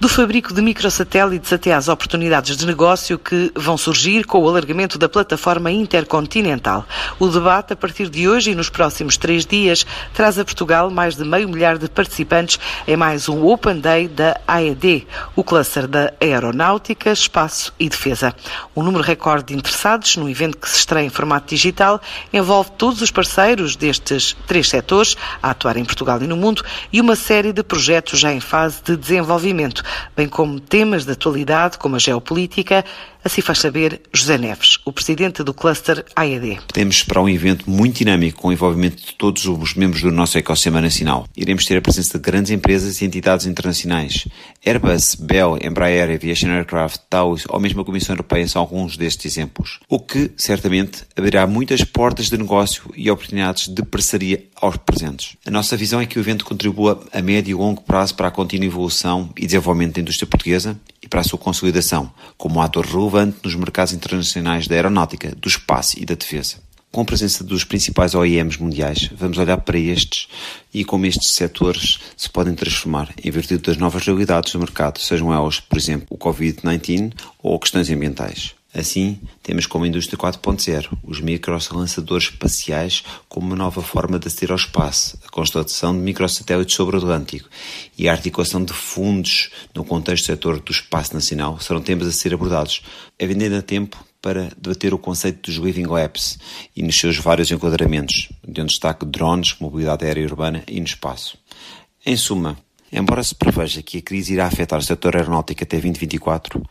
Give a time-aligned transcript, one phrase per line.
[0.00, 4.96] Do fabrico de microsatélites até às oportunidades de negócio que vão surgir com o alargamento
[4.96, 6.86] da plataforma intercontinental.
[7.18, 9.84] O debate, a partir de hoje e nos próximos três dias,
[10.14, 12.58] traz a Portugal mais de meio milhar de participantes
[12.88, 18.34] em mais um Open Day da AED, o cluster da Aeronáutica, Espaço e Defesa.
[18.74, 22.00] Um número recorde de interessados no evento que se estreia em formato digital
[22.32, 27.02] envolve todos os parceiros destes três setores a atuar em Portugal e no mundo e
[27.02, 31.96] uma série de projetos já em fase de desenvolvimento bem como temas de atualidade como
[31.96, 32.84] a geopolítica,
[33.22, 36.58] Assim faz saber José Neves, o presidente do cluster AED.
[36.66, 40.38] Podemos esperar um evento muito dinâmico com o envolvimento de todos os membros do nosso
[40.38, 41.26] ecossistema nacional.
[41.36, 44.26] Iremos ter a presença de grandes empresas e entidades internacionais.
[44.64, 49.80] Airbus, Bell, Embraer, Aviation Aircraft, Taos ou mesmo a Comissão Europeia são alguns destes exemplos.
[49.86, 55.36] O que, certamente, abrirá muitas portas de negócio e oportunidades de parceria aos presentes.
[55.44, 58.30] A nossa visão é que o evento contribua a médio e longo prazo para a
[58.30, 63.56] contínua evolução e desenvolvimento da indústria portuguesa para a sua consolidação, como ator relevante nos
[63.56, 66.58] mercados internacionais da aeronáutica, do espaço e da defesa.
[66.92, 70.28] Com a presença dos principais OEMs mundiais, vamos olhar para estes
[70.72, 75.32] e como estes setores se podem transformar em virtude das novas realidades do mercado, sejam
[75.32, 78.59] elas, por exemplo, o Covid-19 ou questões ambientais.
[78.72, 84.56] Assim, temos como indústria 4.0 os microlançadores espaciais como uma nova forma de aceder ao
[84.56, 87.48] espaço, a constatação de microsatélites sobre o Atlântico
[87.98, 92.12] e a articulação de fundos no contexto do setor do espaço nacional serão temas a
[92.12, 92.82] ser abordados,
[93.20, 96.38] havendo ainda tempo para debater o conceito dos Living Labs
[96.76, 101.36] e nos seus vários enquadramentos, de um destaque drones, mobilidade aérea urbana e no espaço.
[102.06, 102.56] Em suma,
[102.92, 106.62] embora se preveja que a crise irá afetar o setor aeronáutico até 2024,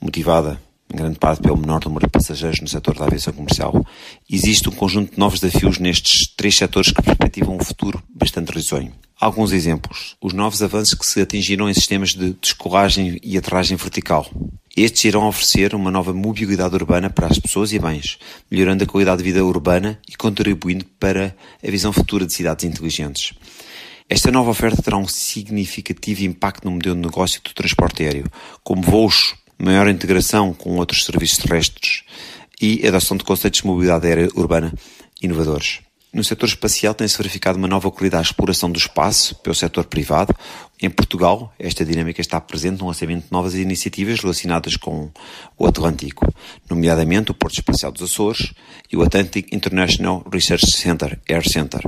[0.00, 0.58] motivada
[0.92, 3.84] em grande parte pelo menor número de passageiros no setor da aviação comercial,
[4.30, 8.92] existe um conjunto de novos desafios nestes três setores que perspectivam um futuro bastante risonho.
[9.18, 10.16] Alguns exemplos.
[10.20, 14.28] Os novos avanços que se atingiram em sistemas de descolagem e aterragem vertical.
[14.76, 18.18] Estes irão oferecer uma nova mobilidade urbana para as pessoas e bens,
[18.50, 21.34] melhorando a qualidade de vida urbana e contribuindo para
[21.66, 23.32] a visão futura de cidades inteligentes.
[24.08, 28.26] Esta nova oferta terá um significativo impacto no modelo de negócio do transporte aéreo,
[28.62, 29.34] como voos
[29.64, 32.02] maior integração com outros serviços terrestres
[32.60, 34.74] e adoção de conceitos de mobilidade aérea urbana
[35.22, 35.80] inovadores.
[36.12, 40.34] No setor espacial tem-se verificado uma nova qualidade de exploração do espaço pelo setor privado.
[40.80, 45.10] Em Portugal, esta dinâmica está presente no lançamento de novas iniciativas relacionadas com
[45.56, 46.26] o Atlântico,
[46.68, 48.52] nomeadamente o Porto Espacial dos Açores
[48.90, 51.82] e o Atlantic International Research Center, Air Center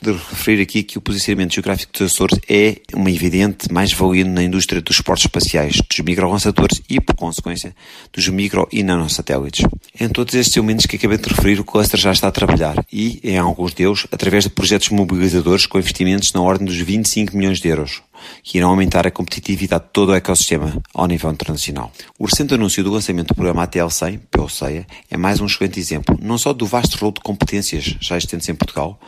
[0.00, 4.80] de referir aqui que o posicionamento geográfico dos Açores é uma evidente mais-valia na indústria
[4.80, 7.74] dos esportes espaciais, dos microlançadores e, por consequência,
[8.12, 9.66] dos micro e nanosatélites.
[9.98, 13.20] Em todos estes elementos que acabei de referir, o cluster já está a trabalhar e,
[13.22, 17.68] em alguns deles, através de projetos mobilizadores com investimentos na ordem dos 25 milhões de
[17.68, 18.02] euros
[18.42, 21.92] que irão aumentar a competitividade de todo o ecossistema ao nível internacional.
[22.18, 26.18] O recente anúncio do lançamento do programa ATL100, pelo CEIA, é mais um excelente exemplo,
[26.20, 28.98] não só do vasto rol de competências já existentes em Portugal,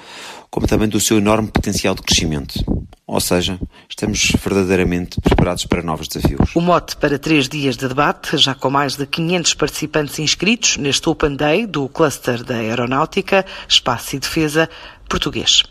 [0.50, 2.64] como também do seu enorme potencial de crescimento.
[3.06, 6.54] Ou seja, estamos verdadeiramente preparados para novos desafios.
[6.54, 11.08] O mote para três dias de debate, já com mais de 500 participantes inscritos neste
[11.08, 14.68] Open Day do Cluster da Aeronáutica, Espaço e Defesa
[15.08, 15.64] português.